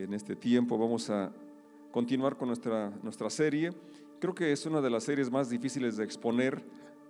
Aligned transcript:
En 0.00 0.14
este 0.14 0.36
tiempo 0.36 0.78
vamos 0.78 1.10
a 1.10 1.32
continuar 1.90 2.36
con 2.36 2.46
nuestra, 2.46 2.88
nuestra 3.02 3.28
serie. 3.30 3.72
Creo 4.20 4.32
que 4.32 4.52
es 4.52 4.64
una 4.64 4.80
de 4.80 4.90
las 4.90 5.02
series 5.02 5.28
más 5.28 5.50
difíciles 5.50 5.96
de 5.96 6.04
exponer. 6.04 6.62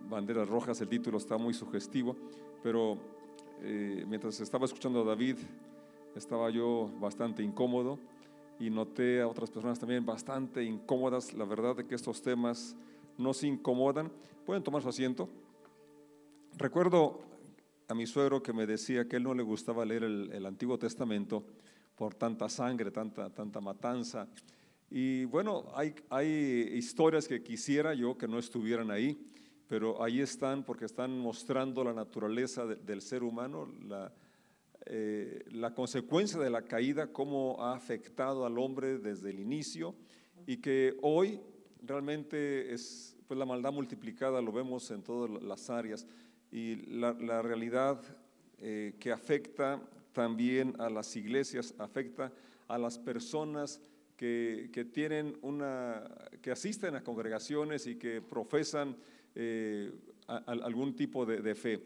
Banderas 0.09 0.49
Rojas, 0.49 0.81
el 0.81 0.89
título 0.89 1.19
está 1.19 1.37
muy 1.37 1.53
sugestivo, 1.53 2.17
pero 2.63 2.97
eh, 3.61 4.07
mientras 4.09 4.41
estaba 4.41 4.65
escuchando 4.65 5.03
a 5.03 5.05
David, 5.05 5.37
estaba 6.17 6.49
yo 6.49 6.91
bastante 6.99 7.43
incómodo 7.43 7.99
y 8.59 8.71
noté 8.71 9.21
a 9.21 9.29
otras 9.29 9.51
personas 9.51 9.79
también 9.79 10.07
bastante 10.07 10.65
incómodas. 10.65 11.35
La 11.35 11.45
verdad 11.45 11.77
de 11.77 11.87
que 11.87 11.95
estos 11.95 12.23
temas 12.23 12.75
no 13.19 13.35
se 13.35 13.49
incomodan. 13.49 14.11
Pueden 14.47 14.63
tomar 14.63 14.81
su 14.81 14.89
asiento. 14.89 15.29
Recuerdo 16.57 17.21
a 17.87 17.95
mi 17.95 18.07
suegro 18.07 18.43
que 18.43 18.55
me 18.55 18.65
decía 18.65 19.07
que 19.07 19.17
él 19.17 19.25
no 19.25 19.35
le 19.35 19.43
gustaba 19.43 19.85
leer 19.85 20.05
el 20.05 20.47
Antiguo 20.47 20.79
Testamento 20.79 21.45
por 21.99 22.15
tanta 22.15 22.49
sangre, 22.49 22.93
tanta, 22.93 23.29
tanta 23.29 23.61
matanza. 23.61 24.29
Y 24.89 25.25
bueno, 25.25 25.67
hay, 25.75 25.93
hay 26.09 26.71
historias 26.75 27.27
que 27.27 27.43
quisiera 27.43 27.93
yo 27.93 28.17
que 28.17 28.29
no 28.29 28.39
estuvieran 28.39 28.93
ahí, 28.93 29.19
pero 29.67 30.01
ahí 30.03 30.21
están 30.21 30.63
porque 30.65 30.85
están 30.85 31.19
mostrando 31.19 31.83
la 31.83 31.93
naturaleza 31.93 32.65
del 32.67 33.03
ser 33.03 33.25
humano, 33.25 33.67
la, 33.83 34.13
eh, 34.87 35.45
la 35.51 35.75
consecuencia 35.75 36.39
de 36.39 36.51
la 36.51 36.63
caída, 36.63 37.09
cómo 37.09 37.57
ha 37.59 37.75
afectado 37.75 38.47
al 38.47 38.59
hombre 38.59 38.99
desde 38.99 39.31
el 39.31 39.41
inicio 39.41 39.97
y 40.47 40.59
que 40.59 40.97
hoy 41.03 41.41
realmente 41.83 42.73
es 42.73 43.17
pues 43.27 43.37
la 43.37 43.45
maldad 43.45 43.73
multiplicada, 43.73 44.41
lo 44.41 44.53
vemos 44.53 44.91
en 44.93 45.03
todas 45.03 45.43
las 45.43 45.69
áreas 45.69 46.07
y 46.51 46.77
la, 46.77 47.13
la 47.13 47.43
realidad 47.43 48.01
eh, 48.59 48.95
que 48.99 49.13
afecta 49.13 49.83
también 50.13 50.75
a 50.79 50.91
las 50.91 51.15
iglesias, 51.17 51.75
afecta 51.79 52.33
a 52.67 52.79
las 52.79 52.99
personas 52.99 53.81
que, 54.17 54.71
que 54.73 54.85
tienen 54.85 55.39
una, 55.43 56.05
que 56.43 56.51
asisten 56.51 56.97
a 56.97 57.05
congregaciones 57.05 57.87
y 57.87 57.97
que 57.97 58.21
profesan 58.21 58.97
eh, 59.35 59.93
algún 60.27 60.95
tipo 60.95 61.25
de, 61.25 61.41
de, 61.41 61.55
fe. 61.55 61.83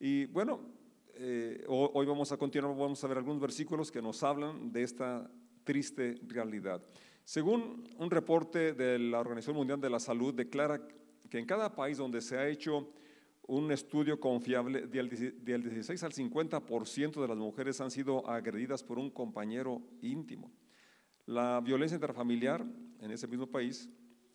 Y 0.00 0.26
bueno, 0.26 0.60
eh, 1.14 1.64
hoy 1.68 2.06
vamos 2.06 2.32
a 2.32 2.36
continuar, 2.36 2.74
vamos 2.76 3.02
a 3.02 3.08
ver 3.08 3.18
algunos 3.18 3.40
versículos 3.40 3.90
que 3.90 4.00
nos 4.00 4.22
hablan 4.22 4.72
de 4.72 4.82
esta 4.82 5.30
triste 5.64 6.20
realidad. 6.26 6.82
Según 7.24 7.88
un 7.98 8.10
reporte 8.10 8.72
de 8.72 8.98
la 8.98 9.20
Organización 9.20 9.56
Mundial 9.56 9.80
de 9.80 9.90
la 9.90 10.00
Salud, 10.00 10.34
declara 10.34 10.80
que 11.28 11.38
en 11.38 11.46
cada 11.46 11.74
país 11.74 11.98
donde 11.98 12.20
se 12.20 12.36
ha 12.36 12.48
hecho 12.48 12.90
un 13.46 13.70
estudio 13.72 14.20
confiable, 14.20 14.86
del 14.86 15.08
16 15.08 16.02
al 16.02 16.12
50% 16.12 17.20
de 17.20 17.28
las 17.28 17.36
mujeres 17.36 17.80
han 17.80 17.90
sido 17.90 18.28
agredidas 18.28 18.82
por 18.82 18.98
un 18.98 19.10
compañero 19.10 19.82
íntimo. 20.00 20.50
La 21.26 21.60
violencia 21.60 21.96
interfamiliar 21.96 22.64
en 23.00 23.10
ese 23.10 23.26
mismo 23.26 23.46
país, 23.46 23.88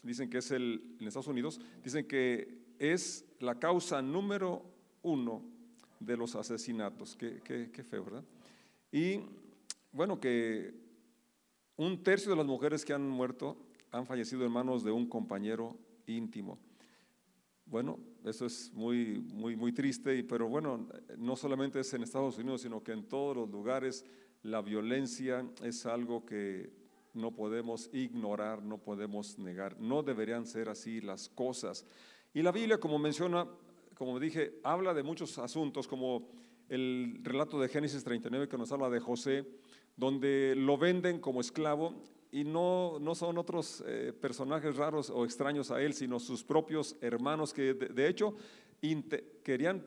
dicen 0.04 0.30
que 0.30 0.40
es 0.40 0.52
el, 0.52 0.96
en 1.00 1.08
Estados 1.08 1.28
Unidos, 1.28 1.60
dicen 1.84 2.06
que 2.06 2.76
es 2.80 3.26
la 3.40 3.56
causa 3.56 4.02
número 4.02 4.64
uno 5.02 5.42
de 6.00 6.18
los 6.18 6.36
asesinatos. 6.36 7.16
Qué, 7.16 7.42
qué, 7.44 7.70
¿verdad? 7.92 8.24
Y 8.92 9.22
bueno, 9.92 10.20
que 10.20 10.74
un 11.78 12.04
tercio 12.04 12.32
de 12.32 12.38
las 12.38 12.46
mujeres 12.46 12.84
que 12.84 12.94
han 12.94 13.08
muerto 13.08 13.58
han 13.92 14.06
fallecido 14.06 14.46
en 14.46 14.52
manos 14.52 14.84
de 14.84 14.92
un 14.92 15.08
compañero 15.08 15.76
íntimo. 16.06 16.60
Bueno, 17.70 18.00
eso 18.24 18.46
es 18.46 18.72
muy, 18.74 19.20
muy, 19.20 19.58
muy 19.58 19.74
triste, 19.74 20.24
pero 20.24 20.48
bueno, 20.48 20.88
no 21.18 21.36
solamente 21.36 21.82
es 21.82 21.94
en 21.94 22.04
Estados 22.04 22.38
Unidos, 22.38 22.62
sino 22.62 22.82
que 22.82 22.94
en 22.94 23.04
todos 23.10 23.36
los 23.36 23.50
lugares 23.50 24.06
la 24.42 24.62
violencia 24.62 25.46
es 25.62 25.86
algo 25.86 26.26
que 26.26 26.72
no 27.14 27.36
podemos 27.36 27.90
ignorar, 27.92 28.64
no 28.64 28.78
podemos 28.78 29.38
negar. 29.38 29.78
No 29.82 30.02
deberían 30.02 30.46
ser 30.46 30.70
así 30.70 31.02
las 31.02 31.28
cosas. 31.28 31.86
Y 32.34 32.42
la 32.42 32.54
Biblia, 32.54 32.80
como 32.80 33.00
menciona, 33.00 33.46
como 33.96 34.18
dije, 34.18 34.60
habla 34.64 34.94
de 34.94 35.04
muchos 35.04 35.38
asuntos, 35.38 35.90
como 35.90 36.30
el 36.70 37.20
relato 37.22 37.60
de 37.60 37.68
Génesis 37.68 38.04
39 38.04 38.48
que 38.48 38.58
nos 38.58 38.72
habla 38.72 38.90
de 38.90 39.02
José, 39.02 39.46
donde 39.98 40.56
lo 40.56 40.78
venden 40.78 41.20
como 41.20 41.42
esclavo 41.42 42.02
y 42.32 42.44
no, 42.44 43.00
no 43.00 43.16
son 43.16 43.38
otros 43.38 43.84
eh, 43.86 44.14
personajes 44.20 44.76
raros 44.76 45.10
o 45.10 45.24
extraños 45.24 45.72
a 45.72 45.82
él, 45.82 45.94
sino 45.94 46.20
sus 46.20 46.44
propios 46.44 46.98
hermanos 47.02 47.54
que 47.54 47.74
de, 47.74 48.08
hecho 48.08 48.36
querían 49.44 49.86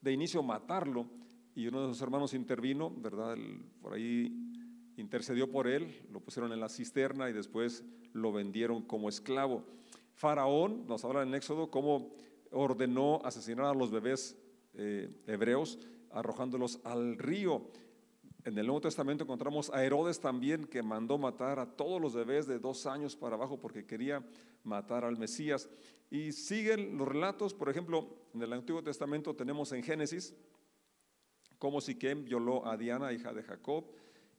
de 0.00 0.12
inicio 0.12 0.42
matarlo 0.42 1.06
y 1.54 1.66
uno 1.66 1.82
de 1.82 1.92
sus 1.92 2.02
hermanos 2.02 2.34
intervino, 2.34 2.90
¿verdad? 2.96 3.36
Por 3.80 3.94
ahí 3.94 4.32
intercedió 4.96 5.50
por 5.50 5.66
él, 5.66 6.06
lo 6.10 6.20
pusieron 6.20 6.52
en 6.52 6.60
la 6.60 6.68
cisterna 6.68 7.28
y 7.28 7.32
después 7.32 7.84
lo 8.12 8.32
vendieron 8.32 8.82
como 8.82 9.08
esclavo. 9.08 9.64
Faraón, 10.14 10.86
nos 10.86 11.04
habla 11.04 11.22
en 11.22 11.34
Éxodo, 11.34 11.70
cómo 11.70 12.14
ordenó 12.50 13.20
asesinar 13.24 13.66
a 13.66 13.74
los 13.74 13.90
bebés 13.90 14.36
eh, 14.74 15.10
hebreos 15.26 15.78
arrojándolos 16.10 16.80
al 16.84 17.18
río. 17.18 17.62
En 18.44 18.58
el 18.58 18.66
Nuevo 18.66 18.80
Testamento 18.80 19.22
encontramos 19.22 19.70
a 19.70 19.84
Herodes 19.84 20.18
también 20.18 20.66
que 20.66 20.82
mandó 20.82 21.16
matar 21.16 21.60
a 21.60 21.76
todos 21.76 22.00
los 22.00 22.12
bebés 22.12 22.48
de 22.48 22.58
dos 22.58 22.86
años 22.86 23.14
para 23.14 23.36
abajo 23.36 23.60
porque 23.60 23.86
quería 23.86 24.24
matar 24.64 25.04
al 25.04 25.16
Mesías. 25.16 25.68
Y 26.10 26.32
siguen 26.32 26.98
los 26.98 27.06
relatos, 27.06 27.54
por 27.54 27.68
ejemplo, 27.68 28.08
en 28.34 28.42
el 28.42 28.52
Antiguo 28.52 28.82
Testamento 28.82 29.36
tenemos 29.36 29.70
en 29.70 29.84
Génesis 29.84 30.34
cómo 31.56 31.80
Siquem 31.80 32.24
violó 32.24 32.66
a 32.66 32.76
Diana, 32.76 33.12
hija 33.12 33.32
de 33.32 33.44
Jacob, 33.44 33.84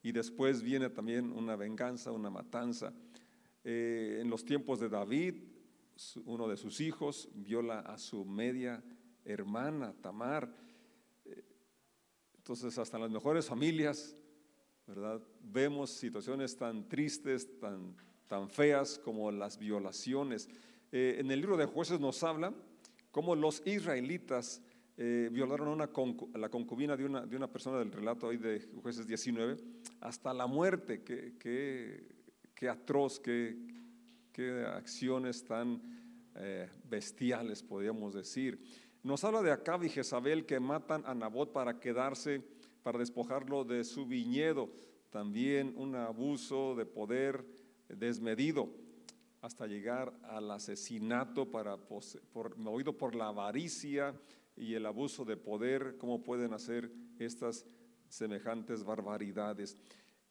y 0.02 0.12
después 0.12 0.62
viene 0.62 0.90
también 0.90 1.32
una 1.32 1.56
venganza, 1.56 2.12
una 2.12 2.30
matanza. 2.30 2.94
Eh, 3.64 4.18
en 4.20 4.30
los 4.30 4.44
tiempos 4.44 4.82
de 4.82 4.90
David, 4.90 5.36
uno 6.26 6.50
de 6.50 6.58
sus 6.58 6.82
hijos 6.82 7.30
viola 7.34 7.80
a 7.80 7.98
su 7.98 8.26
media 8.26 8.84
hermana, 9.24 9.94
Tamar. 10.02 10.63
Entonces, 12.44 12.78
hasta 12.78 13.00
las 13.00 13.10
mejores 13.10 13.46
familias, 13.46 14.18
¿verdad? 14.86 15.22
Vemos 15.42 15.92
situaciones 15.92 16.58
tan 16.58 16.90
tristes, 16.90 17.48
tan, 17.58 17.96
tan 18.28 18.50
feas 18.50 19.00
como 19.00 19.32
las 19.32 19.58
violaciones. 19.58 20.50
Eh, 20.92 21.16
en 21.20 21.32
el 21.32 21.40
libro 21.40 21.56
de 21.56 21.66
jueces 21.66 22.02
nos 22.02 22.22
habla 22.22 22.54
cómo 23.12 23.34
los 23.34 23.66
israelitas 23.66 24.62
eh, 24.98 25.30
violaron 25.32 25.80
a, 25.80 25.90
la 26.38 26.50
concubina 26.50 26.98
de 26.98 27.06
una, 27.06 27.26
de 27.26 27.38
una, 27.38 27.50
persona 27.50 27.80
del 27.80 27.94
relato 27.94 28.28
ahí 28.28 28.36
de 28.36 28.68
jueces 28.82 29.08
19 29.08 29.56
hasta 30.02 30.34
la 30.34 30.46
muerte. 30.46 31.02
Qué, 31.02 31.38
qué, 31.40 32.04
qué 32.54 32.68
atroz, 32.68 33.22
qué, 33.22 33.56
qué, 34.34 34.66
acciones 34.66 35.46
tan 35.46 35.82
eh, 36.36 36.70
bestiales, 36.90 37.64
podríamos 37.64 38.14
decir. 38.14 38.62
Nos 39.04 39.26
habla 39.26 39.42
de 39.42 39.52
Acab 39.52 39.84
y 39.84 39.90
Jezabel 39.90 40.46
que 40.46 40.62
matan 40.62 41.04
a 41.06 41.14
Nabot 41.14 41.52
para 41.52 41.78
quedarse, 41.78 42.42
para 42.84 43.00
despojarlo 43.00 43.66
de 43.66 43.84
su 43.84 44.06
viñedo. 44.06 44.70
También 45.10 45.74
un 45.76 45.94
abuso 45.96 46.74
de 46.74 46.86
poder 46.86 47.46
desmedido 47.90 48.70
hasta 49.42 49.68
llegar 49.68 50.18
al 50.24 50.50
asesinato 50.50 51.52
para 51.52 51.76
por, 51.76 52.58
movido 52.58 52.98
por 52.98 53.14
la 53.14 53.28
avaricia 53.28 54.16
y 54.56 54.74
el 54.74 54.86
abuso 54.86 55.26
de 55.26 55.36
poder, 55.36 55.98
cómo 55.98 56.24
pueden 56.24 56.54
hacer 56.54 56.90
estas 57.20 57.66
semejantes 58.08 58.86
barbaridades. 58.86 59.76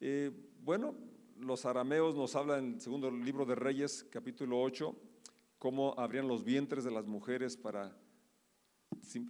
Eh, 0.01 0.31
bueno, 0.63 0.95
los 1.39 1.67
arameos 1.67 2.15
nos 2.17 2.35
hablan 2.37 2.65
en 2.65 2.75
el 2.77 2.81
segundo 2.81 3.11
libro 3.11 3.45
de 3.45 3.55
Reyes, 3.55 4.07
capítulo 4.11 4.63
8, 4.63 4.97
cómo 5.59 5.95
abrían 5.99 6.27
los 6.27 6.43
vientres 6.43 6.85
de 6.85 6.91
las 6.91 7.07
mujeres 7.07 7.59
para 7.59 7.95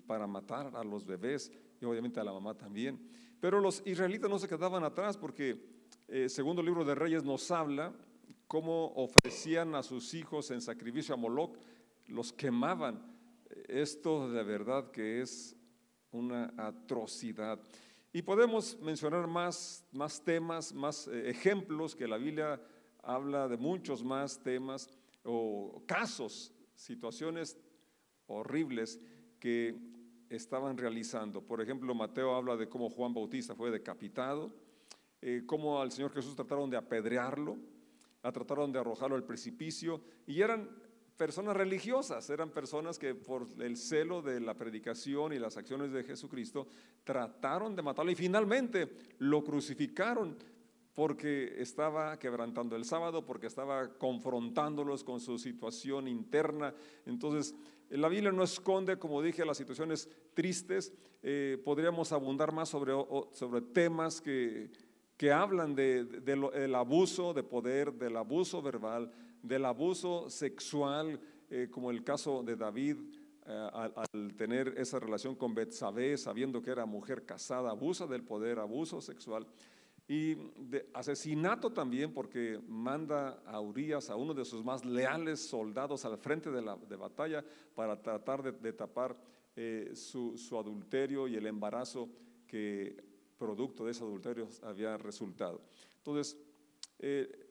para 0.06 0.26
matar 0.26 0.74
a 0.76 0.84
los 0.84 1.04
bebés 1.04 1.50
y 1.80 1.84
obviamente 1.84 2.20
a 2.20 2.24
la 2.24 2.32
mamá 2.32 2.54
también. 2.54 3.00
Pero 3.40 3.60
los 3.60 3.82
israelitas 3.84 4.30
no 4.30 4.38
se 4.38 4.48
quedaban 4.48 4.84
atrás 4.84 5.16
porque 5.16 5.60
eh, 6.08 6.28
segundo 6.28 6.60
el 6.60 6.66
libro 6.66 6.84
de 6.84 6.94
Reyes 6.94 7.24
nos 7.24 7.50
habla 7.50 7.92
cómo 8.46 8.92
ofrecían 8.96 9.74
a 9.74 9.82
sus 9.82 10.14
hijos 10.14 10.50
en 10.50 10.60
sacrificio 10.60 11.14
a 11.14 11.18
Moloch, 11.18 11.56
los 12.06 12.32
quemaban. 12.32 13.02
Esto 13.66 14.30
de 14.30 14.42
verdad 14.42 14.90
que 14.90 15.22
es 15.22 15.56
una 16.10 16.52
atrocidad. 16.56 17.58
Y 18.12 18.22
podemos 18.22 18.78
mencionar 18.80 19.26
más, 19.26 19.86
más 19.90 20.22
temas, 20.22 20.74
más 20.74 21.08
eh, 21.08 21.30
ejemplos 21.30 21.96
que 21.96 22.06
la 22.06 22.18
Biblia 22.18 22.60
habla 23.02 23.48
de 23.48 23.56
muchos 23.56 24.04
más 24.04 24.42
temas 24.42 24.90
o 25.24 25.82
casos, 25.86 26.52
situaciones 26.74 27.56
horribles 28.26 29.00
que 29.42 29.74
estaban 30.30 30.78
realizando. 30.78 31.42
Por 31.42 31.60
ejemplo, 31.60 31.96
Mateo 31.96 32.36
habla 32.36 32.56
de 32.56 32.68
cómo 32.68 32.88
Juan 32.88 33.12
Bautista 33.12 33.56
fue 33.56 33.72
decapitado, 33.72 34.54
eh, 35.20 35.42
cómo 35.44 35.82
al 35.82 35.90
Señor 35.90 36.12
Jesús 36.12 36.36
trataron 36.36 36.70
de 36.70 36.76
apedrearlo, 36.76 37.58
trataron 38.20 38.70
de 38.70 38.78
arrojarlo 38.78 39.16
al 39.16 39.24
precipicio, 39.24 40.00
y 40.28 40.42
eran 40.42 40.70
personas 41.16 41.56
religiosas, 41.56 42.30
eran 42.30 42.50
personas 42.50 43.00
que 43.00 43.16
por 43.16 43.48
el 43.58 43.76
celo 43.76 44.22
de 44.22 44.38
la 44.38 44.54
predicación 44.54 45.32
y 45.32 45.40
las 45.40 45.56
acciones 45.56 45.90
de 45.90 46.04
Jesucristo 46.04 46.68
trataron 47.02 47.74
de 47.74 47.82
matarlo 47.82 48.12
y 48.12 48.14
finalmente 48.14 48.88
lo 49.18 49.42
crucificaron. 49.42 50.36
porque 50.94 51.54
estaba 51.56 52.18
quebrantando 52.18 52.76
el 52.76 52.84
sábado, 52.84 53.24
porque 53.24 53.46
estaba 53.46 53.94
confrontándolos 53.94 55.02
con 55.02 55.20
su 55.20 55.38
situación 55.38 56.06
interna. 56.06 56.74
Entonces, 57.06 57.54
la 57.98 58.08
Biblia 58.08 58.32
no 58.32 58.42
esconde, 58.42 58.98
como 58.98 59.22
dije, 59.22 59.44
las 59.44 59.56
situaciones 59.56 60.08
tristes. 60.34 60.92
Eh, 61.22 61.60
podríamos 61.64 62.12
abundar 62.12 62.52
más 62.52 62.68
sobre, 62.68 62.92
sobre 63.32 63.60
temas 63.60 64.20
que, 64.20 64.70
que 65.16 65.30
hablan 65.30 65.74
del 65.74 66.74
abuso 66.74 67.34
de 67.34 67.42
poder, 67.42 67.92
del 67.92 68.16
abuso 68.16 68.62
verbal, 68.62 69.12
del 69.42 69.64
abuso 69.64 70.28
sexual, 70.30 71.20
eh, 71.50 71.68
como 71.70 71.90
el 71.90 72.02
caso 72.02 72.42
de 72.42 72.56
David. 72.56 72.96
Eh, 73.44 73.70
al, 73.72 74.34
tener 74.36 74.74
esa 74.76 75.00
relación 75.00 75.34
con 75.34 75.52
Betsabé, 75.52 76.16
sabiendo 76.16 76.62
que 76.62 76.70
era 76.70 76.86
mujer 76.86 77.26
casada, 77.26 77.70
abusa 77.70 78.06
del 78.06 78.22
poder, 78.22 78.60
abuso 78.60 79.00
sexual. 79.00 79.46
Y 80.12 80.34
de 80.58 80.90
asesinato 80.92 81.72
también 81.72 82.12
porque 82.12 82.60
manda 82.68 83.42
a 83.46 83.58
Urias, 83.62 84.10
a 84.10 84.16
uno 84.16 84.34
de 84.34 84.44
sus 84.44 84.62
más 84.62 84.84
leales 84.84 85.40
soldados, 85.40 86.04
al 86.04 86.18
frente 86.18 86.50
de 86.50 86.60
la 86.60 86.76
de 86.76 86.96
batalla 86.96 87.42
para 87.74 87.98
tratar 87.98 88.42
de, 88.42 88.72
tapar 88.74 89.16
eh, 89.56 89.92
su, 89.94 90.36
adulterio 90.58 91.28
y 91.28 91.36
el 91.36 91.46
embarazo 91.46 92.10
que 92.46 92.94
producto 93.38 93.86
de 93.86 93.92
ese 93.92 94.04
adulterio 94.04 94.48
había 94.64 94.98
resultado. 94.98 95.62
Entonces, 95.96 96.36
eh, 96.98 97.48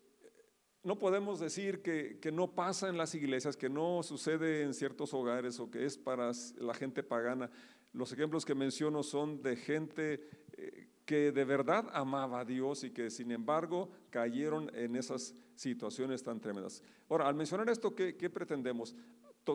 no 0.83 0.99
podemos 0.99 1.39
decir 1.39 1.81
que, 1.81 2.19
que, 2.19 2.31
no 2.31 2.53
pasa 2.53 2.89
en 2.89 2.97
las 2.99 3.15
iglesias, 3.15 3.57
que 3.57 3.69
no 3.71 4.03
sucede 4.03 4.61
en 4.61 4.75
ciertos 4.75 5.15
hogares 5.15 5.59
o 5.59 5.71
que 5.71 5.83
es 5.83 5.97
para 5.97 6.31
la 6.59 6.75
gente 6.75 7.01
pagana. 7.01 7.49
Los 7.91 8.11
ejemplos 8.13 8.45
que 8.45 8.53
menciono 8.53 9.01
son 9.01 9.41
de 9.41 9.55
gente 9.55 10.29
eh, 10.53 10.90
que 11.11 11.33
de 11.33 11.43
verdad 11.43 11.89
amaba 11.91 12.39
a 12.39 12.45
Dios 12.45 12.85
y 12.85 12.91
que 12.91 13.09
sin 13.09 13.31
embargo 13.31 13.89
cayeron 14.09 14.71
en 14.73 14.95
esas 14.95 15.35
situaciones 15.55 16.23
tan 16.23 16.39
tremendas. 16.39 16.81
Ahora, 17.09 17.27
al 17.27 17.35
mencionar 17.35 17.67
esto, 17.67 17.93
¿qué, 17.93 18.13
pretendemos? 18.29 18.95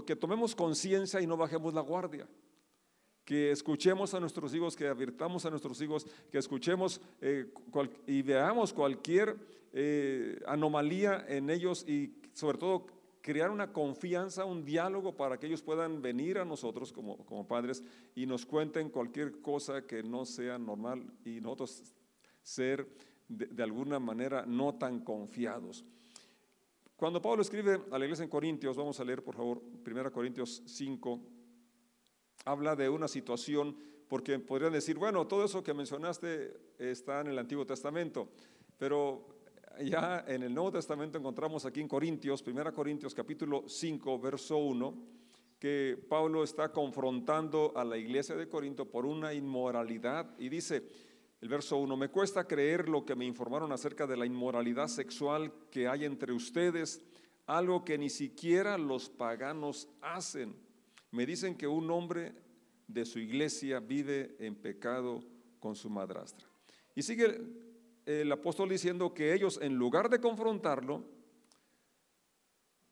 que 0.05 0.17
tomemos 0.17 0.55
conciencia 0.55 1.19
y 1.19 1.27
no 1.27 1.39
bajemos 1.39 1.73
la 1.73 1.81
guardia. 1.81 2.29
Que 3.25 3.53
escuchemos 3.53 4.13
a 4.13 4.21
nuestros 4.21 4.55
hijos, 4.55 4.77
que 4.77 4.87
advirtamos 4.87 5.47
a 5.47 5.51
nuestros 5.51 5.81
hijos, 5.81 6.07
que 6.31 6.37
escuchemos 6.37 7.01
eh, 7.23 7.51
y 8.07 8.21
veamos 8.21 8.75
cualquier 8.75 9.35
eh, 9.73 10.39
anomalía 10.47 11.25
en 11.27 11.49
ellos 11.49 11.89
y 11.89 12.21
sobre 12.35 12.59
todo 12.59 12.87
crear 13.27 13.51
una 13.51 13.73
confianza, 13.73 14.45
un 14.45 14.65
diálogo 14.65 15.17
para 15.17 15.37
que 15.37 15.49
ellos 15.49 15.61
puedan 15.61 16.01
venir 16.01 16.39
a 16.39 16.45
nosotros 16.45 16.93
como, 16.93 17.27
como 17.27 17.45
padres 17.45 17.83
y 18.15 18.25
nos 18.25 18.47
cuenten 18.47 18.89
cualquier 18.89 19.41
cosa 19.41 19.85
que 19.85 20.01
no 20.05 20.25
sea 20.25 20.59
normal 20.59 21.05
y 21.25 21.41
nosotros 21.41 21.93
ser 22.41 22.89
de, 23.27 23.61
alguna 23.65 23.99
manera 23.99 24.47
no 24.47 24.77
tan 24.77 25.01
confiados. 25.01 25.85
Cuando 26.95 27.21
Pablo 27.21 27.43
escribe 27.43 27.83
a 27.91 27.99
la 27.99 28.05
iglesia 28.05 28.23
en 28.23 28.31
Corintios, 28.31 28.77
vamos 28.77 29.01
a 29.01 29.05
leer 29.05 29.25
por 29.25 29.35
favor 29.35 29.61
1 29.85 30.13
Corintios 30.13 30.63
5, 30.65 31.21
habla 32.45 32.77
de 32.77 32.89
una 32.89 33.09
situación, 33.09 33.77
porque 34.07 34.39
podrían 34.39 34.73
decir, 34.73 34.99
bueno, 34.99 35.27
todo 35.27 35.45
eso 35.45 35.65
que 35.65 35.75
mencionaste 35.75 36.57
está 36.79 37.23
en 37.23 37.27
el 37.27 37.39
Antiguo 37.41 37.67
Testamento, 37.67 38.29
pero 38.79 39.36
ya 39.85 40.25
en 40.27 40.43
el 40.43 40.55
Nuevo 40.55 40.73
Testamento 40.73 41.19
encontramos 41.19 41.65
aquí 41.67 41.81
en 41.81 41.89
Corintios, 41.89 42.43
1 42.47 42.73
Corintios 42.73 43.15
capítulo 43.15 43.65
5, 43.67 44.19
verso 44.19 44.57
1, 44.57 44.95
que 45.59 45.99
Pablo 46.09 46.45
está 46.45 46.73
confrontando 46.73 47.73
a 47.77 47.85
la 47.85 47.97
iglesia 47.97 48.37
de 48.37 48.49
Corinto 48.49 48.91
por 48.91 49.07
una 49.07 49.33
inmoralidad 49.35 50.39
y 50.39 50.49
dice, 50.49 50.83
el 51.41 51.49
verso 51.49 51.77
1, 51.77 51.97
me 51.97 52.09
cuesta 52.09 52.47
creer 52.47 52.89
lo 52.89 53.05
que 53.05 53.15
me 53.15 53.25
informaron 53.25 53.73
acerca 53.73 54.07
de 54.07 54.17
la 54.17 54.27
inmoralidad 54.27 54.89
sexual 54.89 55.53
que 55.71 55.89
hay 55.89 56.05
entre 56.05 56.33
ustedes, 56.33 57.03
algo 57.47 57.85
que 57.85 57.99
ni 57.99 58.11
siquiera 58.11 58.79
los 58.79 59.09
paganos 59.09 59.89
hacen. 60.01 60.55
Me 61.11 61.27
dicen 61.27 61.57
que 61.57 61.67
un 61.67 61.91
hombre 61.91 62.35
de 62.89 63.05
su 63.05 63.19
iglesia 63.19 63.81
vive 63.81 64.37
en 64.39 64.55
pecado 64.55 65.23
con 65.61 65.77
su 65.77 65.91
madrastra. 65.91 66.47
Y 66.95 67.03
sigue 67.03 67.41
el 68.07 68.31
apóstol 68.31 68.69
diciendo 68.69 69.13
que 69.13 69.35
ellos, 69.35 69.59
en 69.61 69.75
lugar 69.75 70.09
de 70.09 70.21
confrontarlo, 70.21 71.05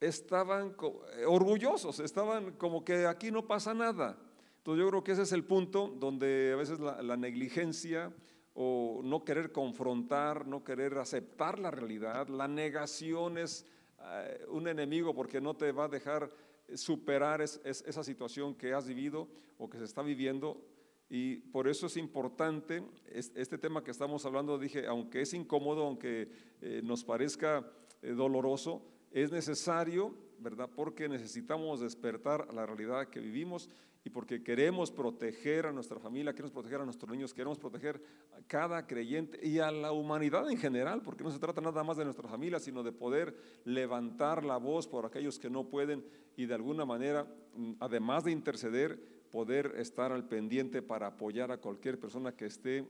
estaban 0.01 0.77
eh, 1.17 1.25
orgullosos, 1.25 2.01
estaban 2.01 2.53
como 2.53 2.85
que 2.85 3.07
aquí 3.07 3.31
no 3.31 3.47
pasa 3.47 3.73
nada. 3.73 4.19
Entonces 4.59 4.85
yo 4.85 4.91
creo 4.91 5.05
que 5.05 5.13
ese 5.13 5.23
es 5.23 5.33
el 5.33 5.45
punto 5.45 5.89
donde 5.89 6.53
a 6.53 6.57
veces 6.57 6.81
la, 6.81 7.17
negligencia 7.17 8.13
o 8.55 9.01
no 9.05 9.25
querer 9.25 9.53
confrontar, 9.53 10.47
no 10.47 10.65
querer 10.65 10.99
aceptar 10.99 11.59
la 11.59 11.71
realidad, 11.71 12.29
la 12.29 12.49
negación 12.49 13.39
es 13.39 13.67
eh, 14.01 14.45
un 14.49 14.69
enemigo 14.69 15.15
porque 15.15 15.41
no 15.41 15.55
te 15.55 15.73
va 15.73 15.85
a 15.85 15.89
dejar 15.89 16.31
superar 16.75 17.43
esa 17.43 18.03
situación 18.03 18.55
que 18.55 18.73
has 18.73 18.87
vivido 18.87 19.29
o 19.59 19.69
que 19.69 19.79
se 19.79 19.85
está 19.85 20.03
viviendo 20.03 20.61
y 21.09 21.37
por 21.37 21.69
eso 21.69 21.87
es 21.87 21.97
importante 21.97 22.83
este 23.07 23.59
tema 23.59 23.85
que 23.85 23.91
estamos 23.91 24.25
hablando, 24.25 24.59
dije, 24.59 24.87
aunque 24.87 25.21
es 25.21 25.35
incómodo, 25.35 25.85
aunque 25.85 26.29
eh, 26.61 26.81
nos 26.83 27.05
parezca 27.05 27.71
eh, 28.03 28.13
doloroso, 28.13 28.83
es 29.11 29.31
necesario, 29.31 30.15
¿verdad? 30.39 30.69
Porque 30.75 31.09
necesitamos 31.09 31.81
despertar 31.81 32.47
a 32.49 32.53
la 32.53 32.67
realidad 32.67 33.09
que 33.09 33.21
vivimos 33.21 33.69
y 34.03 34.11
porque 34.11 34.43
queremos 34.43 34.91
proteger 34.91 35.67
a 35.67 35.73
nuestra 35.73 35.99
familia, 35.99 36.33
queremos 36.33 36.53
proteger 36.53 36.81
a 36.81 36.85
nuestros 36.85 37.11
niños, 37.11 37.33
queremos 37.33 37.59
proteger 37.59 38.03
a 38.37 38.43
cada 38.47 38.87
creyente 38.87 39.39
y 39.47 39.61
a 39.61 39.71
la 39.71 39.93
humanidad 39.93 40.51
en 40.51 40.59
general, 40.59 41.01
porque 41.03 41.25
no 41.25 41.31
se 41.31 41.39
trata 41.39 41.63
nada 41.63 41.83
más 41.83 41.97
de 41.97 42.05
nuestra 42.05 42.29
familia, 42.29 42.61
sino 42.61 42.83
de 42.83 42.93
poder 42.93 43.35
levantar 43.65 44.45
la 44.45 44.59
voz 44.59 44.87
por 44.87 45.07
aquellos 45.07 45.39
que 45.39 45.49
no 45.49 45.71
pueden 45.71 46.05
y 46.37 46.45
de 46.45 46.55
alguna 46.55 46.85
manera, 46.85 47.27
mm, 47.57 47.75
además 47.81 48.25
de 48.25 48.33
interceder, 48.33 49.14
poder 49.35 49.75
estar 49.79 50.13
al 50.13 50.29
pendiente 50.29 50.81
para 50.81 51.09
apoyar 51.09 51.51
a 51.51 51.57
cualquier 51.57 51.99
persona 51.99 52.37
que 52.37 52.47
esté 52.47 52.89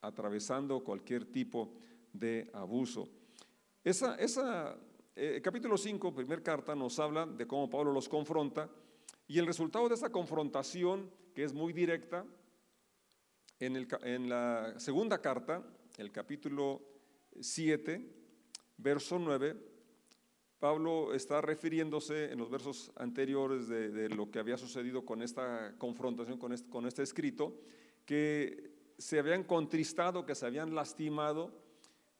atravesando 0.00 0.84
cualquier 0.84 1.24
tipo 1.24 1.74
de 2.12 2.48
abuso. 2.52 3.08
Esa, 3.82 4.14
esa 4.14 4.78
eh, 5.16 5.40
capítulo 5.42 5.76
5, 5.76 6.14
primer 6.14 6.40
carta, 6.40 6.76
nos 6.76 7.00
habla 7.00 7.26
de 7.26 7.48
cómo 7.48 7.68
Pablo 7.68 7.92
los 7.92 8.08
confronta 8.08 8.70
y 9.26 9.40
el 9.40 9.46
resultado 9.48 9.88
de 9.88 9.96
esa 9.96 10.12
confrontación, 10.12 11.10
que 11.34 11.42
es 11.42 11.52
muy 11.52 11.72
directa, 11.72 12.24
en, 13.58 13.74
el, 13.74 13.88
en 14.04 14.28
la 14.28 14.78
segunda 14.78 15.20
carta, 15.20 15.64
el 15.98 16.12
capítulo 16.12 16.80
7, 17.40 18.08
verso 18.76 19.18
9, 19.18 19.56
Pablo 20.62 21.12
está 21.12 21.40
refiriéndose 21.40 22.30
en 22.30 22.38
los 22.38 22.48
versos 22.48 22.92
anteriores 22.94 23.66
de, 23.66 24.08
lo 24.10 24.30
que 24.30 24.38
había 24.38 24.56
sucedido 24.56 25.04
con 25.04 25.20
esta 25.20 25.74
confrontación, 25.76 26.38
con 26.38 26.52
este, 26.52 26.70
con 26.70 26.86
este, 26.86 27.02
escrito, 27.02 27.56
que 28.06 28.70
se 28.96 29.18
habían 29.18 29.42
contristado, 29.42 30.24
que 30.24 30.36
se 30.36 30.46
habían 30.46 30.72
lastimado, 30.72 31.50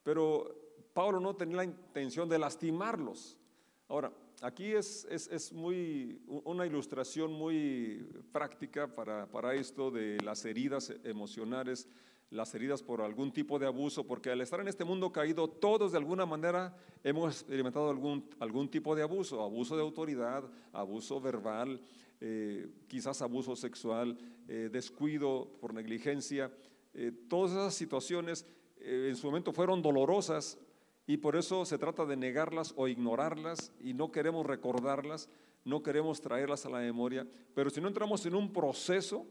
pero 0.02 0.56
Pablo 0.92 1.20
no 1.20 1.36
tenía 1.36 1.58
la 1.58 1.64
intención 1.66 2.28
de 2.28 2.40
lastimarlos. 2.40 3.38
Ahora, 3.86 4.12
aquí 4.40 4.72
es, 4.72 5.04
es, 5.08 5.52
muy, 5.52 6.20
una 6.26 6.66
ilustración 6.66 7.32
muy 7.32 8.08
práctica 8.32 8.92
para, 8.92 9.30
para 9.30 9.54
esto 9.54 9.92
de 9.92 10.20
las 10.20 10.44
heridas 10.44 10.92
emocionales 11.04 11.88
las 12.32 12.54
heridas 12.54 12.82
por 12.82 13.02
algún 13.02 13.30
tipo 13.30 13.58
de 13.58 13.66
abuso, 13.66 14.06
porque 14.06 14.30
al 14.30 14.40
estar 14.40 14.58
en 14.60 14.68
este 14.68 14.84
mundo 14.84 15.12
caído, 15.12 15.48
todos 15.48 15.92
de 15.92 15.98
alguna 15.98 16.24
manera 16.24 16.74
hemos 17.04 17.34
experimentado 17.34 17.90
algún, 17.90 18.24
algún 18.40 18.70
tipo 18.70 18.96
de 18.96 19.02
abuso, 19.02 19.42
abuso 19.42 19.76
de 19.76 19.82
autoridad, 19.82 20.42
abuso 20.72 21.20
verbal, 21.20 21.80
eh, 22.20 22.68
quizás 22.88 23.20
abuso 23.20 23.54
sexual, 23.54 24.16
eh, 24.48 24.70
descuido 24.72 25.50
por 25.60 25.74
negligencia. 25.74 26.50
Eh, 26.94 27.12
todas 27.28 27.52
esas 27.52 27.74
situaciones 27.74 28.46
en 28.80 29.14
su 29.14 29.26
momento 29.26 29.52
fueron 29.52 29.82
dolorosas 29.82 30.58
y 31.06 31.18
por 31.18 31.36
eso 31.36 31.66
se 31.66 31.78
trata 31.78 32.06
de 32.06 32.16
negarlas 32.16 32.72
o 32.76 32.88
ignorarlas 32.88 33.72
y 33.78 33.92
no 33.92 34.10
queremos 34.10 34.46
recordarlas, 34.46 35.28
no 35.64 35.82
queremos 35.82 36.22
traerlas 36.22 36.64
a 36.64 36.70
la 36.70 36.78
memoria, 36.78 37.26
pero 37.54 37.68
si 37.68 37.80
no 37.80 37.88
entramos 37.88 38.24
en 38.24 38.34
un 38.34 38.52
proceso 38.52 39.26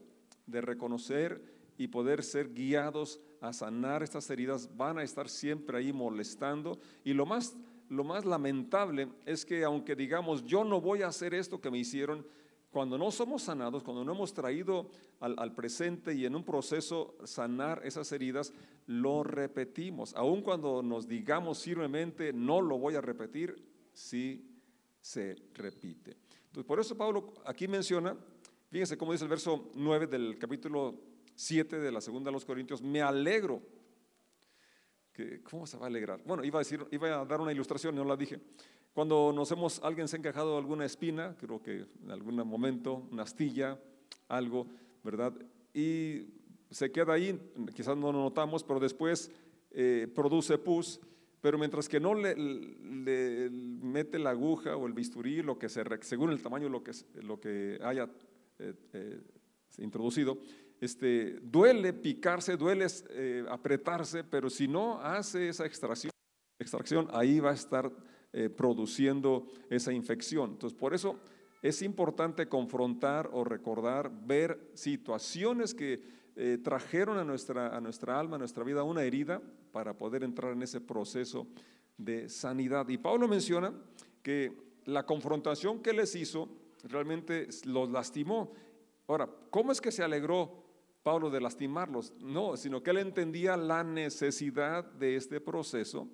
de 0.45 0.61
reconocer, 0.61 1.60
y 1.81 1.87
poder 1.87 2.23
ser 2.23 2.53
guiados 2.53 3.19
a 3.39 3.51
sanar 3.53 4.03
estas 4.03 4.29
heridas 4.29 4.69
van 4.77 4.99
a 4.99 5.03
estar 5.03 5.27
siempre 5.27 5.79
ahí 5.79 5.91
molestando. 5.91 6.77
Y 7.03 7.13
lo 7.13 7.25
más, 7.25 7.55
lo 7.89 8.03
más 8.03 8.23
lamentable 8.23 9.09
es 9.25 9.43
que 9.43 9.63
aunque 9.63 9.95
digamos, 9.95 10.45
yo 10.45 10.63
no 10.63 10.79
voy 10.79 11.01
a 11.01 11.07
hacer 11.07 11.33
esto 11.33 11.59
que 11.59 11.71
me 11.71 11.79
hicieron, 11.79 12.23
cuando 12.69 12.99
no 12.99 13.09
somos 13.09 13.41
sanados, 13.41 13.81
cuando 13.81 14.05
no 14.05 14.13
hemos 14.13 14.31
traído 14.31 14.91
al, 15.19 15.55
presente 15.55 16.13
y 16.13 16.25
en 16.25 16.35
un 16.35 16.43
proceso 16.43 17.15
sanar 17.23 17.81
esas 17.83 18.11
heridas, 18.11 18.53
lo 18.85 19.23
repetimos. 19.23 20.13
Aun 20.15 20.43
cuando 20.43 20.83
nos 20.83 21.07
digamos 21.07 21.63
firmemente, 21.63 22.31
no 22.31 22.61
lo 22.61 22.77
voy 22.77 22.93
a 22.93 23.01
repetir, 23.01 23.55
sí 23.91 24.47
se 25.01 25.35
repite. 25.55 26.15
Entonces, 26.45 26.65
por 26.65 26.79
eso 26.79 26.95
Pablo 26.95 27.33
aquí 27.43 27.67
menciona, 27.67 28.15
fíjense 28.69 28.99
cómo 28.99 29.13
dice 29.13 29.23
el 29.23 29.31
verso 29.31 29.71
9 29.73 30.05
del 30.05 30.37
capítulo 30.37 31.10
7 31.41 31.79
de 31.79 31.91
la 31.91 32.01
segunda 32.01 32.29
de 32.29 32.33
los 32.33 32.45
Corintios, 32.45 32.83
me 32.83 33.01
alegro 33.01 33.63
que 35.11 35.41
¿cómo 35.41 35.65
se 35.65 35.75
va 35.75 35.85
a 35.85 35.89
alegrar? 35.89 36.21
Bueno, 36.23 36.43
iba 36.43 36.59
a, 36.59 36.63
decir, 36.63 36.85
iba 36.91 37.19
a 37.19 37.25
dar 37.25 37.41
una 37.41 37.51
ilustración, 37.51 37.95
no 37.95 38.05
la 38.05 38.15
dije. 38.15 38.39
Cuando 38.93 39.33
nos 39.33 39.51
hemos, 39.51 39.81
alguien 39.81 40.07
se 40.07 40.15
ha 40.15 40.19
encajado 40.19 40.55
alguna 40.57 40.85
espina, 40.85 41.35
creo 41.39 41.61
que 41.61 41.87
en 42.03 42.11
algún 42.11 42.35
momento, 42.47 43.07
una 43.11 43.23
astilla, 43.23 43.79
algo, 44.27 44.67
¿verdad? 45.03 45.33
Y 45.73 46.27
se 46.69 46.91
queda 46.91 47.13
ahí, 47.13 47.39
quizás 47.73 47.97
no 47.97 48.11
lo 48.11 48.19
notamos, 48.19 48.63
pero 48.63 48.79
después 48.79 49.31
eh, 49.71 50.07
produce 50.13 50.59
pus, 50.59 50.99
pero 51.41 51.57
mientras 51.57 51.89
que 51.89 51.99
no 51.99 52.13
le, 52.13 52.35
mete 53.49 54.19
la 54.19 54.29
aguja 54.29 54.75
o 54.75 54.85
el 54.85 54.93
bisturí, 54.93 55.41
lo 55.41 55.57
que 55.57 55.69
se, 55.69 55.83
según 56.01 56.29
el 56.29 56.41
tamaño 56.43 56.69
lo 56.69 56.83
que, 56.83 56.91
lo 57.23 57.39
que 57.39 57.79
haya 57.81 58.07
eh, 58.59 58.73
eh, 58.93 59.19
introducido, 59.79 60.37
este, 60.81 61.39
duele 61.41 61.93
picarse, 61.93 62.57
duele 62.57 62.87
apretarse, 63.49 64.25
pero 64.25 64.49
si 64.49 64.67
no 64.67 64.99
hace 64.99 65.47
esa 65.47 65.65
extracción, 65.65 66.11
extracción 66.59 67.07
ahí 67.13 67.39
va 67.39 67.51
a 67.51 67.53
estar 67.53 67.89
produciendo 68.57 69.47
esa 69.69 69.93
infección. 69.93 70.51
Entonces, 70.51 70.77
por 70.77 70.93
eso 70.93 71.19
es 71.61 71.81
importante 71.81 72.47
confrontar 72.47 73.29
o 73.31 73.43
recordar, 73.43 74.11
ver 74.25 74.71
situaciones 74.73 75.73
que 75.75 76.01
eh, 76.35 76.57
trajeron 76.63 77.17
a 77.19 77.23
nuestra, 77.23 77.75
a 77.75 77.81
nuestra 77.81 78.19
alma, 78.19 78.37
a 78.37 78.39
nuestra 78.39 78.63
vida, 78.63 78.83
una 78.83 79.03
herida 79.03 79.41
para 79.71 79.97
poder 79.97 80.23
entrar 80.23 80.53
en 80.53 80.63
ese 80.63 80.81
proceso 80.81 81.47
de 81.97 82.29
sanidad. 82.29 82.87
Y 82.89 82.97
Pablo 82.97 83.27
menciona 83.27 83.73
que 84.23 84.57
la 84.85 85.05
confrontación 85.05 85.83
que 85.83 85.93
les 85.93 86.15
hizo 86.15 86.49
realmente 86.83 87.47
los 87.65 87.91
lastimó. 87.91 88.53
Ahora, 89.07 89.29
¿cómo 89.51 89.71
es 89.71 89.79
que 89.81 89.91
se 89.91 90.03
alegró 90.03 90.63
Pablo 91.03 91.29
de 91.29 91.41
lastimarlos? 91.41 92.13
No, 92.19 92.57
sino 92.57 92.83
que 92.83 92.91
él 92.91 92.97
entendía 92.97 93.57
la 93.57 93.83
necesidad 93.83 94.85
de 94.85 95.15
este 95.15 95.41
proceso 95.41 96.07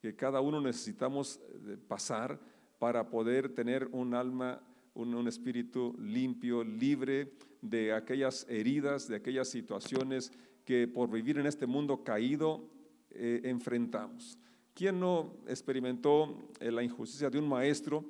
que 0.00 0.14
cada 0.14 0.40
uno 0.40 0.60
necesitamos 0.60 1.40
eh, 1.66 1.78
pasar 1.88 2.38
para 2.78 3.08
poder 3.08 3.54
tener 3.54 3.88
un 3.92 4.14
alma 4.14 4.62
un, 4.94 5.26
espíritu 5.26 5.96
limpio, 5.98 6.62
libre 6.62 7.32
de 7.60 7.92
aquellas 7.92 8.46
heridas, 8.48 9.08
de 9.08 9.16
aquellas 9.16 9.48
situaciones 9.48 10.32
que 10.64 10.86
por 10.86 11.10
vivir 11.10 11.38
en 11.38 11.46
este 11.46 11.66
mundo 11.66 12.04
caído 12.04 12.70
eh, 13.10 13.40
enfrentamos. 13.44 14.38
¿Quién 14.72 15.00
no 15.00 15.36
experimentó 15.46 16.48
eh, 16.60 16.70
la 16.70 16.82
injusticia 16.82 17.30
de 17.30 17.38
un 17.38 17.48
maestro 17.48 18.04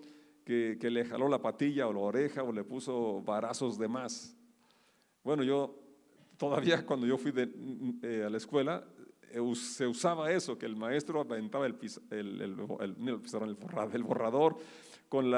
que, 0.44 0.78
le 0.80 1.04
jaló 1.04 1.28
la 1.28 1.40
patilla 1.40 1.88
o 1.88 1.92
la 1.92 2.00
oreja 2.00 2.42
o 2.42 2.52
le 2.52 2.64
puso 2.64 3.22
varazos 3.22 3.78
de 3.78 3.88
más? 3.88 4.36
Bueno, 5.22 5.42
yo 5.42 5.83
todavía 6.48 6.84
cuando 6.84 7.06
yo 7.06 7.16
fui 7.18 7.32
eh, 8.02 8.24
a 8.26 8.30
la 8.30 8.36
escuela 8.36 8.84
se 9.54 9.86
usaba 9.86 10.30
eso, 10.30 10.56
que 10.58 10.66
el 10.66 10.76
maestro 10.76 11.20
aventaba 11.20 11.66
el, 11.66 11.74
borrador 14.02 14.56
con 15.08 15.32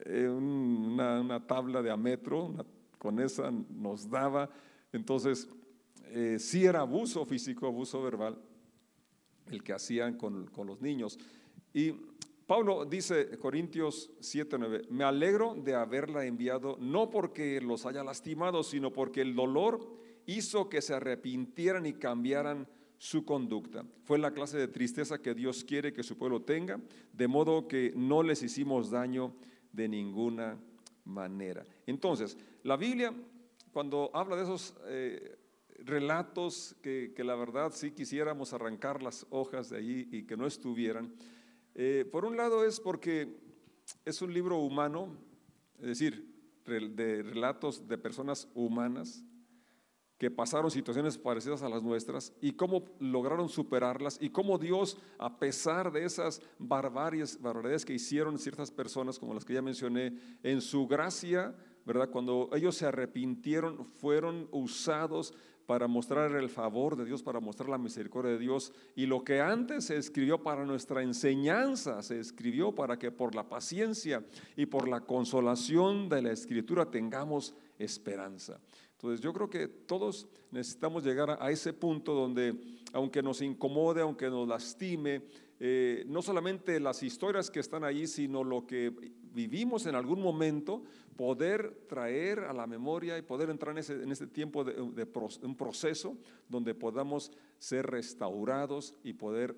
eh, 0.00 0.28
una, 0.28 1.46
tabla 1.46 1.82
de 1.82 1.90
a 1.90 1.96
metro, 1.96 2.54
con 2.98 3.20
esa 3.20 3.50
nos 3.50 4.08
daba. 4.10 4.50
Entonces, 4.92 5.48
eh, 6.06 6.38
sí 6.38 6.64
era 6.64 6.80
abuso 6.80 7.24
físico, 7.24 7.66
abuso 7.66 8.02
verbal, 8.02 8.36
el 9.50 9.62
que 9.62 9.72
hacían 9.72 10.16
con, 10.16 10.46
con 10.46 10.66
los 10.66 10.80
niños. 10.80 11.18
Y 11.72 11.92
Pablo 12.46 12.84
dice, 12.84 13.38
Corintios 13.38 14.10
7:9, 14.20 14.88
me 14.90 15.04
alegro 15.04 15.54
de 15.54 15.74
haberla 15.74 16.26
enviado, 16.26 16.76
no 16.80 17.10
porque 17.10 17.60
los 17.60 17.86
haya 17.86 18.02
lastimado, 18.04 18.62
sino 18.62 18.92
porque 18.92 19.20
el 19.22 19.34
dolor 19.34 20.03
hizo 20.26 20.68
que 20.68 20.82
se 20.82 20.94
arrepintieran 20.94 21.86
y 21.86 21.94
cambiaran 21.94 22.66
su 22.98 23.24
conducta. 23.24 23.84
Fue 24.04 24.18
la 24.18 24.32
clase 24.32 24.56
de 24.56 24.68
tristeza 24.68 25.20
que 25.20 25.34
Dios 25.34 25.64
quiere 25.64 25.92
que 25.92 26.02
su 26.02 26.16
pueblo 26.16 26.42
tenga, 26.42 26.80
de 27.12 27.28
modo 27.28 27.68
que 27.68 27.92
no 27.94 28.22
les 28.22 28.42
hicimos 28.42 28.90
daño 28.90 29.34
de 29.72 29.88
ninguna 29.88 30.58
manera. 31.04 31.64
Entonces, 31.86 32.38
la 32.62 32.76
Biblia, 32.76 33.12
cuando 33.72 34.10
habla 34.14 34.36
de 34.36 34.44
esos 34.44 34.74
eh, 34.86 35.36
relatos 35.80 36.76
que, 36.80 37.12
la 37.18 37.34
verdad 37.34 37.72
sí 37.74 37.90
quisiéramos 37.90 38.52
arrancar 38.52 39.02
las 39.02 39.26
hojas 39.30 39.68
de 39.68 39.78
allí 39.78 40.08
y 40.10 40.22
que 40.22 40.36
no 40.36 40.46
estuvieran, 40.46 41.12
eh, 41.74 42.08
por 42.10 42.24
un 42.24 42.36
lado 42.36 42.64
es 42.64 42.80
porque 42.80 43.36
es 44.04 44.22
un 44.22 44.32
libro 44.32 44.58
humano, 44.60 45.14
es 45.78 45.88
decir, 45.88 46.32
de 46.64 47.22
relatos 47.22 47.86
de 47.86 47.98
personas 47.98 48.48
humanas, 48.54 49.22
que 50.24 50.30
pasaron 50.30 50.70
situaciones 50.70 51.18
parecidas 51.18 51.62
a 51.62 51.68
las 51.68 51.82
nuestras 51.82 52.32
y 52.40 52.52
cómo 52.52 52.86
lograron 52.98 53.50
superarlas 53.50 54.16
y 54.22 54.30
cómo 54.30 54.56
Dios, 54.56 54.96
a 55.18 55.38
pesar 55.38 55.92
de 55.92 56.06
esas 56.06 56.40
barbaries, 56.58 57.38
barbaridades 57.42 57.84
que 57.84 57.92
hicieron 57.92 58.38
ciertas 58.38 58.70
personas, 58.70 59.18
como 59.18 59.34
las 59.34 59.44
que 59.44 59.52
ya 59.52 59.60
mencioné, 59.60 60.16
en 60.42 60.62
su 60.62 60.86
gracia, 60.86 61.54
¿verdad? 61.84 62.08
Cuando 62.08 62.48
ellos 62.54 62.74
se 62.74 62.86
arrepintieron, 62.86 63.84
fueron 63.84 64.48
usados 64.50 65.34
para 65.66 65.88
mostrar 65.88 66.32
el 66.32 66.48
favor 66.48 66.96
de 66.96 67.04
Dios, 67.04 67.22
para 67.22 67.38
mostrar 67.38 67.68
la 67.68 67.76
misericordia 67.76 68.32
de 68.32 68.38
Dios. 68.38 68.72
Y 68.96 69.04
lo 69.04 69.24
que 69.24 69.42
antes 69.42 69.84
se 69.84 69.98
escribió 69.98 70.42
para 70.42 70.64
nuestra 70.64 71.02
enseñanza, 71.02 72.02
se 72.02 72.18
escribió 72.18 72.74
para 72.74 72.98
que 72.98 73.10
por 73.10 73.34
la 73.34 73.46
paciencia 73.46 74.24
y 74.56 74.64
por 74.64 74.88
la 74.88 75.00
consolación 75.00 76.08
de 76.08 76.22
la 76.22 76.32
escritura 76.32 76.90
tengamos 76.90 77.54
esperanza. 77.78 78.58
Entonces 79.04 79.22
yo 79.22 79.34
creo 79.34 79.50
que 79.50 79.68
todos 79.68 80.26
necesitamos 80.50 81.04
llegar 81.04 81.36
a, 81.38 81.50
ese 81.50 81.74
punto 81.74 82.14
donde, 82.14 82.58
aunque 82.94 83.22
nos 83.22 83.42
incomode, 83.42 84.00
aunque 84.00 84.30
nos 84.30 84.48
lastime, 84.48 85.20
eh, 85.60 86.04
no 86.06 86.22
solamente 86.22 86.80
las 86.80 87.02
historias 87.02 87.50
que 87.50 87.60
están 87.60 87.84
allí, 87.84 88.06
sino 88.06 88.42
lo 88.42 88.66
que 88.66 88.90
vivimos 89.34 89.84
en 89.84 89.94
algún 89.94 90.22
momento, 90.22 90.84
poder 91.18 91.84
traer 91.86 92.40
a 92.40 92.54
la 92.54 92.66
memoria 92.66 93.18
y 93.18 93.22
poder 93.22 93.50
entrar 93.50 93.76
en 93.76 94.10
ese, 94.10 94.26
tiempo 94.28 94.64
de 94.64 94.80
un 94.80 95.54
proceso 95.54 96.16
donde 96.48 96.74
podamos 96.74 97.30
ser 97.58 97.86
restaurados 97.86 98.94
y 99.04 99.12
poder 99.12 99.54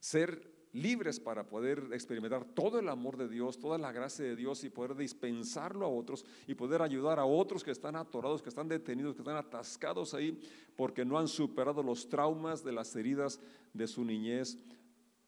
ser 0.00 0.50
libres 0.72 1.20
para 1.20 1.46
poder 1.46 1.88
experimentar 1.92 2.44
todo 2.44 2.78
el 2.78 2.88
amor 2.88 3.16
de 3.16 3.28
Dios, 3.28 3.58
toda 3.58 3.78
la 3.78 3.92
gracia 3.92 4.24
de 4.24 4.36
Dios 4.36 4.64
y 4.64 4.70
poder 4.70 4.94
dispensarlo 4.96 5.84
a 5.84 5.88
otros 5.88 6.24
y 6.46 6.54
poder 6.54 6.82
ayudar 6.82 7.18
a 7.18 7.24
otros 7.24 7.62
que 7.62 7.70
están 7.70 7.96
atorados, 7.96 8.42
que 8.42 8.48
están 8.48 8.68
detenidos, 8.68 9.14
que 9.14 9.20
están 9.20 9.36
atascados 9.36 10.14
ahí 10.14 10.40
porque 10.76 11.04
no 11.04 11.18
han 11.18 11.28
superado 11.28 11.82
los 11.82 12.08
traumas 12.08 12.64
de 12.64 12.72
las 12.72 12.94
heridas 12.96 13.38
de 13.72 13.86
su 13.86 14.04
niñez 14.04 14.58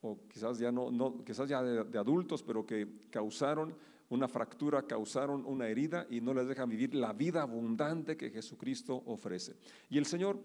o 0.01 0.19
quizás 0.29 0.59
ya 0.59 0.71
no, 0.71 1.23
quizás 1.25 1.49
ya 1.49 1.63
de, 1.63 1.85
de 1.85 1.99
adultos, 1.99 2.43
pero 2.43 2.67
que 2.67 2.87
causaron 3.11 3.75
una 4.11 4.29
fractura, 4.29 4.83
causaron 4.83 5.45
una 5.47 5.67
herida 5.69 6.07
y 6.11 6.21
no 6.21 6.35
les 6.35 6.47
dejan 6.47 6.69
vivir 6.69 6.95
la 6.95 7.13
vida 7.13 7.43
abundante 7.43 8.17
que 8.17 8.31
Jesucristo 8.31 9.03
ofrece. 9.07 9.57
Y 9.89 9.99
el 9.99 10.07
Señor 10.07 10.39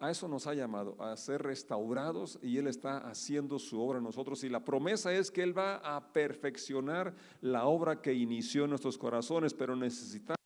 a 0.00 0.10
eso 0.10 0.26
nos 0.26 0.46
ha 0.46 0.54
llamado, 0.54 0.96
a 0.98 1.14
ser 1.16 1.42
restaurados 1.42 2.38
y 2.42 2.56
Él 2.56 2.66
está 2.66 2.98
haciendo 2.98 3.58
su 3.58 3.80
obra 3.80 3.98
en 3.98 4.04
nosotros. 4.04 4.42
Y 4.44 4.48
la 4.48 4.64
promesa 4.64 5.12
es 5.12 5.30
que 5.30 5.42
Él 5.42 5.56
va 5.56 5.76
a 5.76 6.12
perfeccionar 6.12 7.14
la 7.42 7.66
obra 7.66 8.00
que 8.00 8.14
inició 8.14 8.64
en 8.64 8.70
nuestros 8.70 8.96
corazones, 8.96 9.52
pero 9.52 9.76
necesitamos 9.76 10.40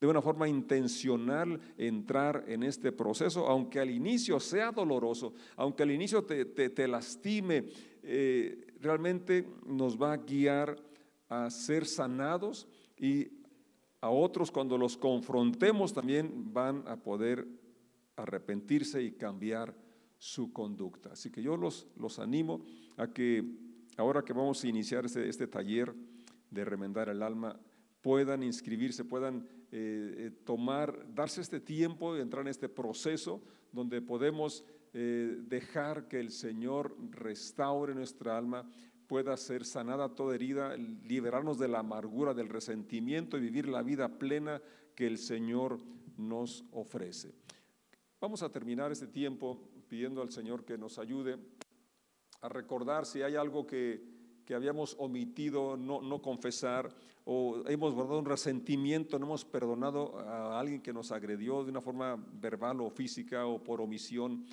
de 0.00 0.06
una 0.06 0.22
forma 0.22 0.48
intencional 0.48 1.60
entrar 1.76 2.44
en 2.48 2.62
este 2.62 2.90
proceso, 2.92 3.46
aunque 3.46 3.80
al 3.80 3.90
inicio 3.90 4.40
sea 4.40 4.72
doloroso, 4.72 5.34
aunque 5.56 5.82
al 5.82 5.90
inicio 5.90 6.24
te, 6.24 6.88
lastime, 6.88 7.64
eh, 8.02 8.66
realmente 8.80 9.46
nos 9.66 10.00
va 10.00 10.14
a 10.14 10.16
guiar 10.18 10.76
a 11.28 11.50
ser 11.50 11.86
sanados 11.86 12.66
y 12.96 13.28
a 14.00 14.10
otros 14.10 14.50
cuando 14.50 14.78
los 14.78 14.96
confrontemos 14.96 15.92
también 15.92 16.52
van 16.52 16.86
a 16.86 16.96
poder 16.96 17.46
arrepentirse 18.16 19.02
y 19.02 19.12
cambiar 19.12 19.74
su 20.18 20.52
conducta. 20.52 21.12
Así 21.12 21.30
que 21.30 21.42
yo 21.42 21.56
los, 21.56 21.86
los 21.96 22.18
animo 22.18 22.64
a 22.96 23.12
que 23.12 23.44
ahora 23.96 24.22
que 24.22 24.32
vamos 24.32 24.62
a 24.64 24.68
iniciar 24.68 25.04
este, 25.06 25.28
este 25.28 25.46
taller 25.46 25.94
de 26.50 26.64
remendar 26.64 27.08
el 27.08 27.22
alma, 27.22 27.58
puedan 28.02 28.42
inscribirse, 28.42 29.04
puedan 29.04 29.48
eh, 29.72 30.14
eh, 30.18 30.30
tomar, 30.44 31.12
darse 31.14 31.40
este 31.40 31.60
tiempo 31.60 32.14
de 32.14 32.22
entrar 32.22 32.42
en 32.42 32.48
este 32.48 32.68
proceso 32.68 33.42
donde 33.72 34.00
podemos 34.00 34.64
eh, 34.94 35.38
dejar 35.48 36.08
que 36.08 36.20
el 36.20 36.30
Señor 36.30 36.96
restaure 37.10 37.94
nuestra 37.94 38.38
alma, 38.38 38.70
pueda 39.06 39.36
ser 39.36 39.64
sanada 39.64 40.14
toda 40.14 40.34
herida, 40.34 40.76
liberarnos 40.76 41.58
de 41.58 41.68
la 41.68 41.80
amargura, 41.80 42.32
del 42.32 42.48
resentimiento 42.48 43.36
y 43.36 43.40
vivir 43.40 43.68
la 43.68 43.82
vida 43.82 44.18
plena 44.18 44.62
que 44.94 45.06
el 45.06 45.18
Señor 45.18 45.78
nos 46.16 46.64
ofrece. 46.72 47.34
Vamos 48.18 48.42
a 48.42 48.48
terminar 48.48 48.90
este 48.90 49.08
tiempo 49.08 49.60
pidiendo 49.88 50.22
al 50.22 50.30
Señor 50.30 50.64
que 50.64 50.78
nos 50.78 50.98
ayude 50.98 51.36
a 52.40 52.48
recordar 52.48 53.04
si 53.04 53.20
hay 53.20 53.36
algo 53.36 53.66
que, 53.66 54.16
habíamos 54.54 54.96
omitido, 54.98 55.76
no, 55.76 56.00
no, 56.00 56.22
confesar, 56.22 56.88
o 57.26 57.62
hemos 57.66 57.92
guardado 57.92 58.18
un 58.18 58.24
resentimiento, 58.24 59.18
no 59.18 59.26
hemos 59.26 59.44
perdonado 59.44 60.18
a 60.18 60.58
alguien 60.58 60.80
que 60.80 60.94
nos 60.94 61.12
agredió 61.12 61.62
de 61.62 61.70
una 61.70 61.82
forma 61.82 62.16
verbal 62.16 62.80
o 62.80 62.88
física 62.88 63.44
o 63.44 63.62
por 63.62 63.82
omisión, 63.82 64.46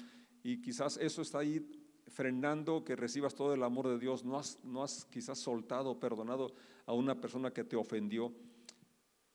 y 0.43 0.62
quizás 0.62 0.98
eso 0.98 1.22
está 1.22 1.39
ahí 1.39 1.65
frenando 2.08 2.84
que 2.84 2.98
recibas 2.98 3.34
todo 3.34 3.53
el 3.53 3.63
amor 3.63 3.88
de 3.88 3.98
Dios, 3.98 4.25
no 4.25 4.38
has, 4.38 4.60
no 4.65 4.84
has 4.84 5.05
quizás 5.05 5.39
soltado, 5.39 5.98
perdonado 6.01 6.53
a 6.86 6.91
una 6.91 7.15
persona 7.15 7.51
que 7.51 7.63
te 7.63 7.77
ofendió. 7.77 8.34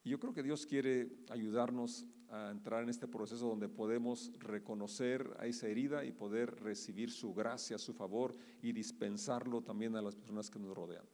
Yo 0.09 0.19
creo 0.19 0.33
que 0.33 0.43
Dios 0.43 0.65
quiere 0.65 1.11
ayudarnos 1.29 2.07
a 2.31 2.50
entrar 2.50 2.83
en 2.83 2.88
este 2.88 3.07
proceso 3.07 3.47
donde 3.47 3.69
podemos 3.69 4.33
reconocer 4.38 5.37
a 5.38 5.45
esa 5.45 5.69
herida 5.69 6.03
y 6.03 6.12
poder 6.12 6.62
recibir 6.62 7.11
su 7.11 7.35
gracia, 7.35 7.77
su 7.77 7.93
favor 7.93 8.35
y 8.62 8.73
dispensarlo 8.73 9.61
también 9.61 9.97
a 9.97 10.03
las 10.03 10.17
personas 10.17 10.49
que 10.49 10.59
nos 10.59 10.75
rodean. 10.75 11.05